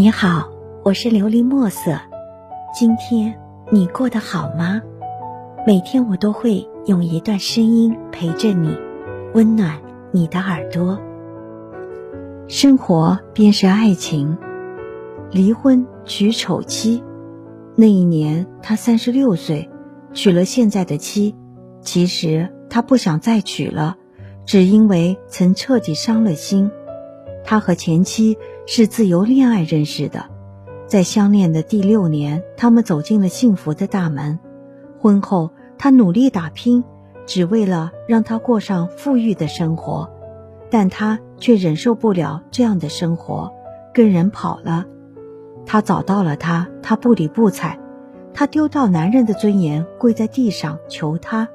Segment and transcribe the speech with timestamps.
[0.00, 0.48] 你好，
[0.82, 2.00] 我是琉璃墨色。
[2.72, 3.38] 今天
[3.70, 4.80] 你过得好吗？
[5.66, 8.74] 每天我都会用一段声音陪着你，
[9.34, 9.78] 温暖
[10.10, 10.98] 你的耳朵。
[12.48, 14.38] 生活便是爱情，
[15.30, 17.04] 离婚娶丑妻。
[17.76, 19.68] 那一年他三十六岁，
[20.14, 21.36] 娶了现在的妻。
[21.82, 23.98] 其实他不想再娶了，
[24.46, 26.70] 只因为曾彻底伤了心。
[27.44, 28.38] 他和前妻。
[28.72, 30.26] 是自由恋爱认识的，
[30.86, 34.38] 在相恋的第六年，他们走进了幸福的大门。
[35.00, 36.84] 婚后，他努力打拼，
[37.26, 40.08] 只为了让他过上富裕的生活，
[40.70, 43.52] 但他却忍受不了这样的生活，
[43.92, 44.84] 跟人跑了。
[45.66, 47.76] 他找到了他，他不理不睬，
[48.32, 51.48] 他丢掉男人的尊严，跪在地上求他，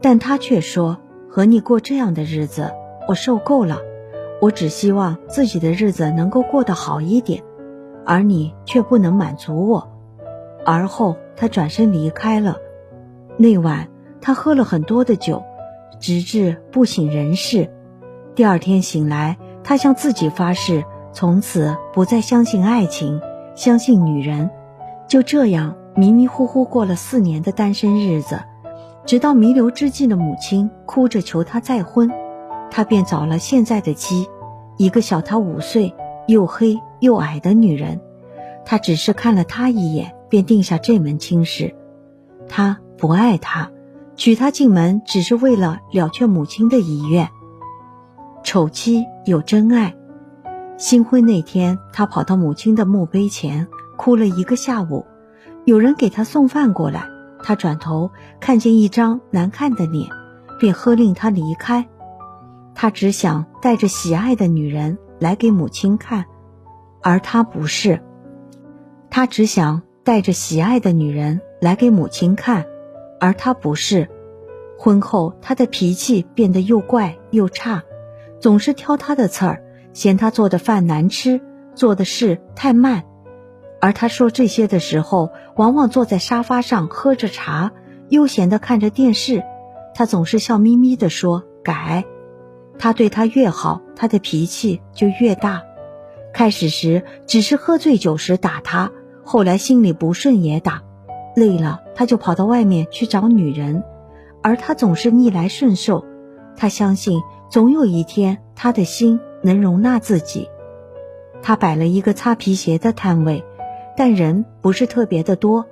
[0.00, 0.96] 但他却说
[1.28, 2.72] ：“和你过这样的日子，
[3.06, 3.80] 我受够了。”
[4.42, 7.44] 我只希望自己的日子能够过得好一点，
[8.04, 9.88] 而你却不能满足我。
[10.66, 12.56] 而后他转身离开了。
[13.36, 13.88] 那晚
[14.20, 15.44] 他喝了很多的酒，
[16.00, 17.70] 直至不省人事。
[18.34, 23.20] 第二天醒来，他向自己发誓，从此不再相信爱情，
[23.54, 24.50] 相信女人。
[25.06, 28.40] 就这样迷迷糊糊过了四年的单身日子，
[29.06, 32.10] 直到弥留之际的母亲哭着求他再婚。
[32.74, 34.26] 他便找了现在的妻，
[34.78, 35.94] 一个小他五岁、
[36.26, 38.00] 又黑又矮的女人。
[38.64, 41.74] 他只是看了她一眼，便定下这门亲事。
[42.48, 43.70] 他不爱她，
[44.16, 47.28] 娶她进门只是为了了却母亲的遗愿。
[48.42, 49.94] 丑妻有真爱。
[50.78, 55.04] 新婚那天，他跑到母亲的墓碑前，哭了一个下午。
[55.66, 57.04] 有人给他送饭过来，
[57.42, 60.08] 他转头看见一张难看的脸，
[60.58, 61.86] 便喝令他离开。
[62.74, 66.26] 他只想带着喜爱的女人来给母亲看，
[67.00, 68.02] 而他不是。
[69.10, 72.66] 他只想带着喜爱的女人来给母亲看，
[73.20, 74.08] 而他不是。
[74.78, 77.82] 婚后，他的脾气变得又怪又差，
[78.40, 79.62] 总是挑他的刺儿，
[79.92, 81.40] 嫌他做的饭难吃，
[81.74, 83.04] 做的事太慢。
[83.80, 87.70] 而他说这些的时候，往往坐在沙发上喝着茶，
[88.08, 89.44] 悠闲地看着电视。
[89.94, 92.04] 他总是笑眯眯地说：“改。”
[92.78, 95.62] 他对她越好，他的脾气就越大。
[96.34, 98.90] 开始时只是喝醉酒时打她，
[99.22, 100.82] 后来心里不顺也打，
[101.36, 103.84] 累了他就跑到外面去找女人，
[104.42, 106.04] 而他总是逆来顺受。
[106.56, 110.48] 他相信总有一天他的心能容纳自己。
[111.42, 113.44] 他摆了一个擦皮鞋的摊位，
[113.96, 115.66] 但人不是特别的多，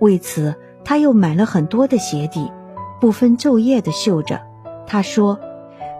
[0.00, 0.54] 为此
[0.84, 2.50] 他又买了很多的鞋底，
[3.00, 4.40] 不分昼夜的绣着。
[4.86, 5.40] 他说。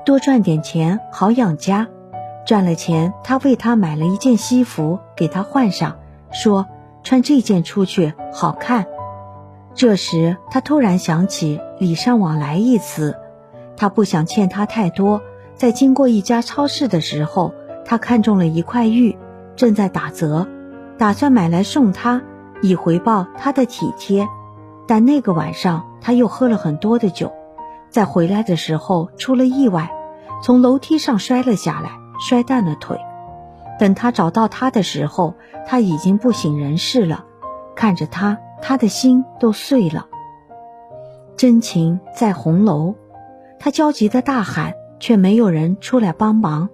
[0.04, 1.88] 多赚点钱好养家，
[2.46, 5.96] 赚了钱，他为他买了一件西服给他换上，
[6.30, 6.66] 说
[7.02, 8.86] 穿这件出去好看。
[9.74, 13.16] 这时他突然想起“礼尚往来”一词，
[13.78, 15.22] 他不想欠他太多。
[15.54, 17.54] 在经过一家超市的时候，
[17.86, 19.16] 他看中了一块玉，
[19.56, 20.46] 正在打折，
[20.98, 22.20] 打算买来送他，
[22.60, 24.28] 以回报他的体贴。
[24.86, 27.32] 但那个晚上他又喝了很多的酒。
[27.94, 29.88] 在回来的时候出了意外，
[30.42, 32.98] 从楼梯上摔了下来，摔断了腿。
[33.78, 35.34] 等他找到他的时候，
[35.64, 37.24] 他已经不省人事了。
[37.76, 40.08] 看着他，他的心都碎了。
[41.36, 42.96] 真情在红楼，
[43.60, 46.70] 他焦急的大喊，却没有人出来帮忙。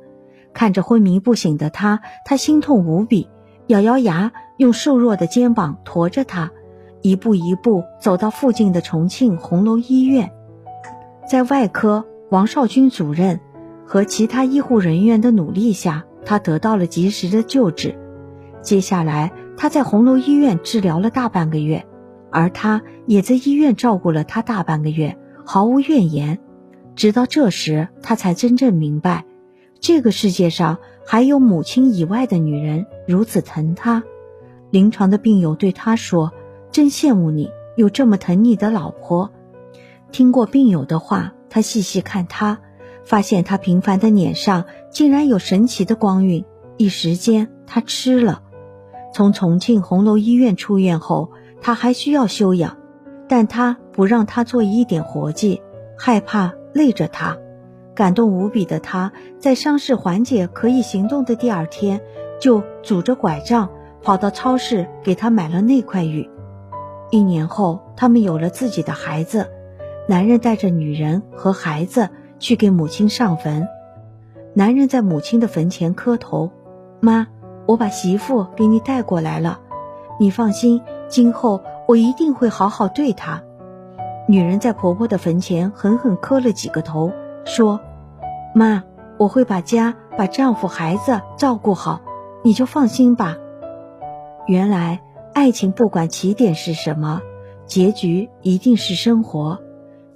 [0.55, 3.29] 看着昏迷不醒的他，他心痛无比，
[3.67, 6.51] 咬咬牙，用瘦弱的肩膀驮着他，
[7.03, 10.33] 一步一步走到附近的重庆红楼医院。
[11.31, 13.39] 在外科王少军主任
[13.87, 17.97] 和其他医护人员的努力下，他得到了及时的救治。
[18.63, 21.87] 接下来，他在红楼医院治疗了大半个月，
[22.33, 26.41] 而他也在医院照顾了他大半个月，毫无怨言。
[26.97, 29.25] 直到这时，他才真正明白，
[29.79, 34.03] 这个世界上还有母亲以外的女人如此疼他。
[34.73, 36.33] 临床的病友对他说
[36.73, 39.31] ：“真羡慕你有这么疼你的老婆。”
[40.11, 42.59] 听过病友的话，他细细看他，
[43.05, 46.45] 发现他平凡的脸上竟然有神奇的光晕。
[46.77, 48.43] 一时间，他吃了。
[49.13, 51.31] 从重庆红楼医院出院后，
[51.61, 52.77] 他还需要休养，
[53.29, 55.63] 但他不让他做一点活计，
[55.99, 57.37] 害怕累着他。
[57.95, 62.01] 感动无比的他，在伤势缓解、可以行动的第二天，
[62.41, 63.69] 就拄着拐杖
[64.03, 66.31] 跑到超市给他买了那块玉。
[67.11, 69.51] 一年后，他们有了自己的孩子。
[70.11, 72.09] 男人带着女人和孩子
[72.41, 73.69] 去给母亲上坟，
[74.55, 76.51] 男人在母亲的坟前磕头
[76.99, 77.29] ：“妈，
[77.65, 79.61] 我把媳妇给你带过来了，
[80.19, 83.45] 你放心，今后我一定会好好对她。”
[84.27, 87.13] 女人在婆婆的坟前狠狠磕了几个头，
[87.45, 87.79] 说
[88.53, 88.83] ：“妈，
[89.17, 92.01] 我会把家、把丈夫、孩子照顾好，
[92.43, 93.37] 你就放心吧。”
[94.49, 95.03] 原来，
[95.35, 97.23] 爱情不管起点是什么，
[97.65, 99.61] 结局一定是生活。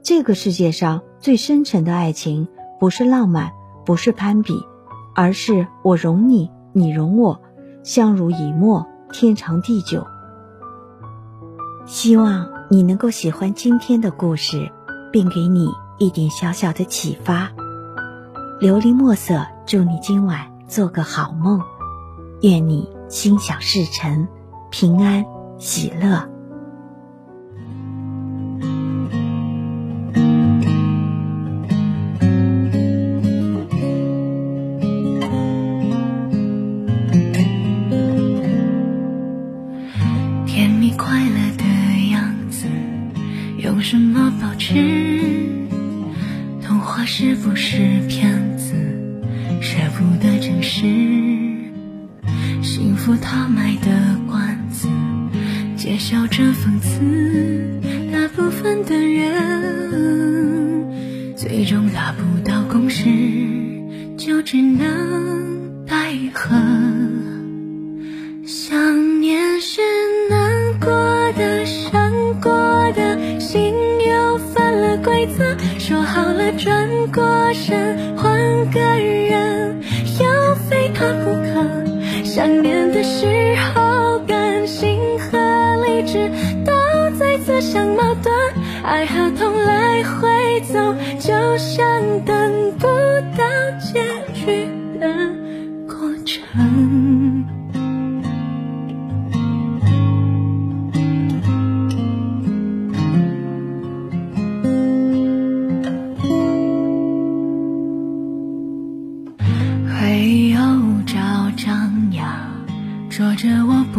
[0.04, 2.46] 这个世界上最深沉的爱情，
[2.78, 3.52] 不是浪漫，
[3.86, 4.52] 不是攀比，
[5.14, 7.40] 而是我容你，你容我，
[7.82, 10.06] 相濡以沫，天长地久。
[11.86, 14.70] 希望你能够喜欢今天的故事，
[15.10, 17.50] 并给你一点小小的启发。
[18.60, 21.62] 琉璃墨色，祝你今晚做个好梦，
[22.42, 24.28] 愿你心想事成，
[24.70, 25.24] 平安
[25.56, 26.33] 喜乐。
[43.64, 44.74] 用什么保持？
[46.62, 47.78] 童话是不是
[48.10, 48.74] 骗子？
[49.62, 50.82] 舍不得真实。
[52.62, 54.86] 幸福他卖的关子，
[55.78, 57.80] 揭晓着讽刺。
[58.12, 59.32] 大部分的人，
[61.34, 63.08] 最终达不到共识，
[64.18, 66.54] 就只能奈何。
[77.12, 78.32] 过身换
[78.70, 79.82] 个人，
[80.20, 82.24] 要非他不可。
[82.24, 85.38] 想念的时候，感性和
[85.84, 86.30] 理智
[86.64, 86.72] 都
[87.18, 88.32] 在自相矛盾，
[88.82, 91.84] 爱和痛来回走，就像
[92.24, 92.86] 等不
[93.36, 93.44] 到
[93.80, 94.00] 结
[94.32, 94.68] 局
[94.98, 95.06] 的
[95.86, 97.44] 过程。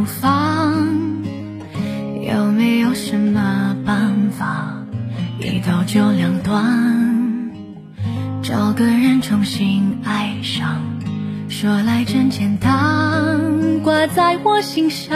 [0.06, 0.74] 放，
[2.22, 4.74] 有没有什么办法
[5.40, 7.52] 一刀就两断？
[8.42, 10.81] 找个人重新爱上，
[11.50, 15.16] 说来真简单，挂在我心上。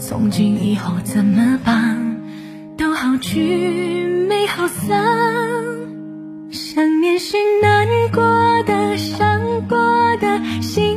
[0.00, 1.96] 从今以后怎么办？
[2.78, 5.04] 都好聚没好散，
[6.50, 8.22] 想念是难过
[8.64, 9.76] 的，伤过
[10.20, 10.96] 的心。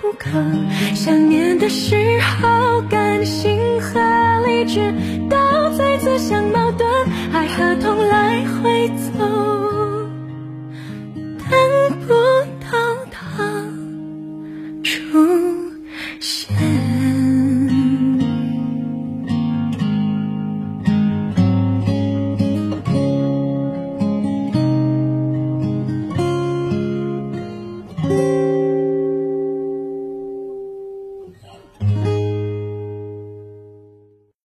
[0.00, 0.28] 不可。
[0.94, 4.92] 想念的时候，感性和理智
[5.28, 5.36] 都
[5.76, 6.86] 在自相矛盾，
[7.32, 9.73] 爱和痛来回走。